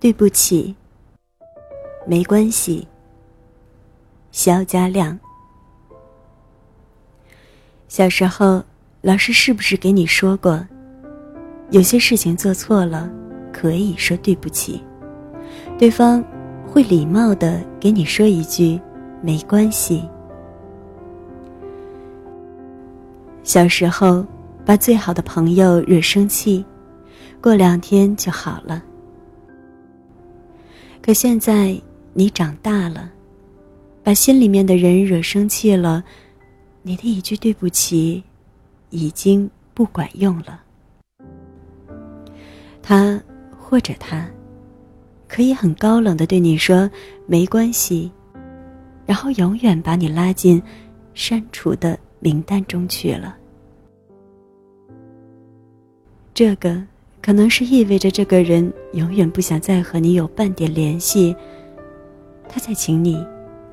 [0.00, 0.72] 对不起，
[2.06, 2.86] 没关系。
[4.30, 5.18] 肖家亮，
[7.88, 8.62] 小时候，
[9.00, 10.64] 老师是不是给你说过，
[11.70, 13.10] 有些事情做错了，
[13.52, 14.80] 可以说对不起，
[15.76, 16.24] 对方
[16.64, 18.80] 会礼貌的给你说一句
[19.20, 20.08] 没关系。
[23.42, 24.24] 小时候，
[24.64, 26.64] 把最好的朋友惹生气，
[27.40, 28.84] 过两天就好了。
[31.00, 31.80] 可现在
[32.12, 33.10] 你长大了，
[34.02, 36.04] 把心里面的人惹生气了，
[36.82, 38.22] 你的一句对不起，
[38.90, 40.62] 已经不管用了。
[42.82, 43.18] 他
[43.58, 44.28] 或者他，
[45.26, 46.90] 可以很高冷的对你说
[47.26, 48.10] 没关系，
[49.06, 50.62] 然后永远把你拉进
[51.14, 53.36] 删除的名单中去了。
[56.34, 56.82] 这个。
[57.20, 61.36] 可能是意味着这个人永远不想再和你有半点联系，
[62.48, 63.22] 他在请你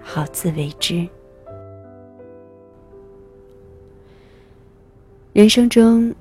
[0.02, 1.08] 好自为之。
[5.32, 6.14] 人生中，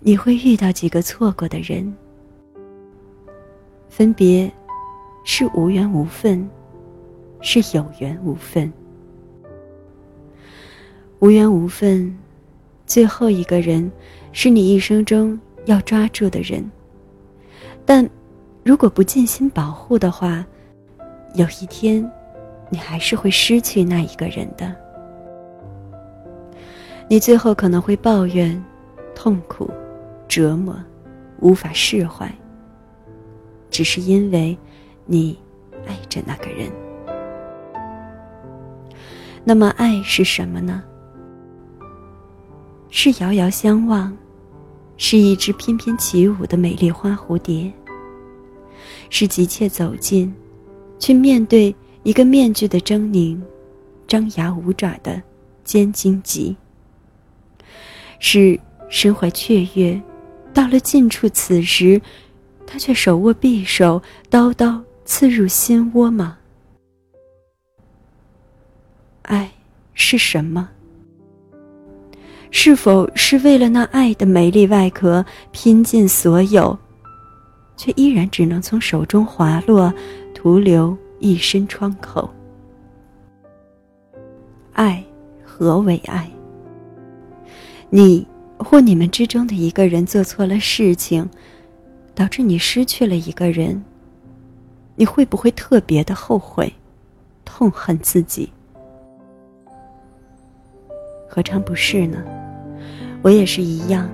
[0.00, 1.94] 你会遇到几个错过的人，
[3.88, 4.50] 分别
[5.24, 6.48] 是无缘无分，
[7.40, 8.72] 是有缘无分。
[11.20, 12.18] 无缘无分，
[12.86, 13.90] 最后一个人
[14.32, 15.38] 是你一生中。
[15.66, 16.68] 要抓住的人，
[17.84, 18.08] 但
[18.64, 20.44] 如果不尽心保护的话，
[21.34, 22.08] 有一天，
[22.68, 24.74] 你还是会失去那一个人的。
[27.08, 28.62] 你最后可能会抱怨、
[29.14, 29.70] 痛苦、
[30.26, 30.74] 折磨，
[31.40, 32.32] 无法释怀，
[33.70, 34.56] 只是因为
[35.04, 35.38] 你
[35.86, 36.70] 爱着那个人。
[39.44, 40.82] 那么，爱是什么呢？
[42.88, 44.16] 是遥遥相望。
[45.04, 47.70] 是一只翩翩起舞的美丽花蝴蝶。
[49.10, 50.32] 是急切走近，
[50.96, 53.36] 去面对一个面具的狰狞，
[54.06, 55.20] 张牙舞爪的
[55.64, 56.56] 尖荆棘。
[58.20, 58.58] 是
[58.88, 60.00] 身怀雀跃，
[60.54, 62.00] 到了近处，此时，
[62.64, 66.38] 他却手握匕首，刀刀刺入心窝吗？
[69.22, 69.50] 爱
[69.94, 70.70] 是什么？
[72.64, 76.78] 是否是为了那爱的美丽外壳拼尽所有，
[77.76, 79.92] 却依然只能从手中滑落，
[80.32, 82.30] 徒留一身疮口？
[84.74, 85.02] 爱
[85.44, 86.30] 何为爱？
[87.90, 88.24] 你
[88.58, 91.28] 或你们之中的一个人做错了事情，
[92.14, 93.82] 导致你失去了一个人，
[94.94, 96.72] 你会不会特别的后悔、
[97.44, 98.48] 痛恨自己？
[101.28, 102.22] 何尝不是呢？
[103.22, 104.10] 我也是一样，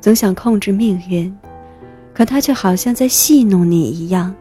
[0.00, 1.32] 总想控制命运，
[2.12, 4.34] 可他却好像在戏弄你一样，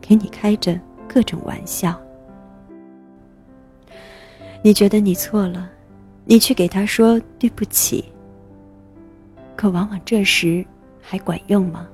[0.00, 2.00] 给你开着各种玩笑。
[4.62, 5.68] 你觉得你错了，
[6.24, 8.04] 你去给他说对不起。
[9.56, 10.64] 可往往这时
[11.00, 11.88] 还管用吗？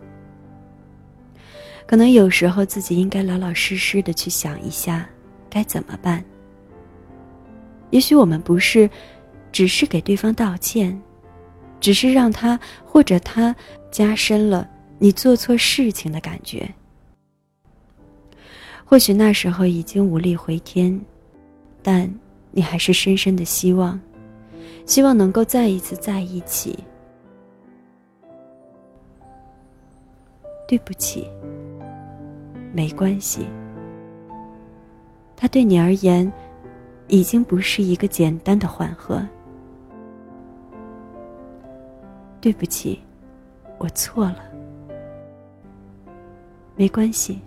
[1.86, 5.08] 可能有时候自己应该老老实实的去想一下，
[5.48, 6.22] 该怎么办。
[7.88, 8.90] 也许我们不是。
[9.58, 10.96] 只是给对方道歉，
[11.80, 13.52] 只是让他或者他
[13.90, 14.70] 加深了
[15.00, 16.72] 你做错事情的感觉。
[18.84, 20.96] 或许那时候已经无力回天，
[21.82, 22.08] 但
[22.52, 24.00] 你还是深深的希望，
[24.86, 26.78] 希望能够再一次在一起。
[30.68, 31.28] 对不起，
[32.72, 33.44] 没关系。
[35.36, 36.32] 他对你而言，
[37.08, 39.20] 已经不是一个简单的缓和。
[42.40, 43.00] 对不起，
[43.78, 44.44] 我错了。
[46.76, 47.40] 没关系，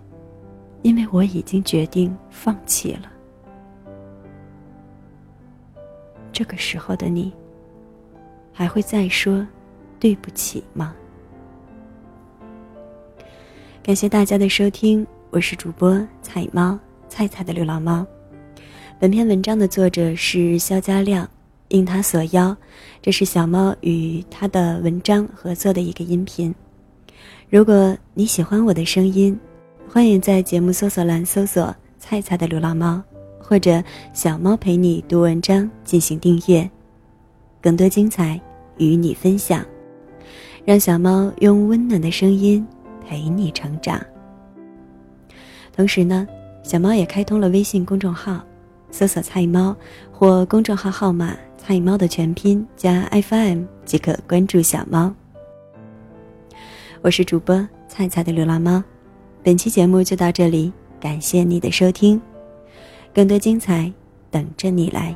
[0.82, 3.10] 因为我已经决定放弃了。
[6.32, 7.32] 这个时候的你，
[8.52, 9.46] 还会再说
[9.98, 10.94] 对不起吗？
[13.82, 16.78] 感谢大家的收听，我是主播彩猫
[17.08, 18.06] 菜菜的流浪猫。
[18.98, 21.28] 本篇文章的作者是肖家亮。
[21.72, 22.54] 应他所邀，
[23.00, 26.54] 这是小猫与他的文章合作的一个音频。
[27.48, 29.38] 如果你喜欢我的声音，
[29.88, 33.02] 欢迎在节目搜索栏搜索“菜菜的流浪猫”
[33.40, 33.82] 或者
[34.12, 36.70] “小猫陪你读文章”进行订阅，
[37.62, 38.38] 更多精彩
[38.76, 39.64] 与你分享。
[40.66, 42.64] 让小猫用温暖的声音
[43.06, 43.98] 陪你成长。
[45.74, 46.28] 同时呢，
[46.62, 48.44] 小猫也开通了微信公众号，
[48.90, 49.74] 搜索“菜猫”
[50.12, 51.34] 或公众号号码。
[51.64, 55.14] 菜猫的全拼加 FM 即可关注小猫。
[57.02, 58.82] 我是主播菜菜的流浪猫，
[59.44, 62.20] 本期节目就到这里，感谢你的收听，
[63.14, 63.92] 更多精彩
[64.28, 65.14] 等着你来。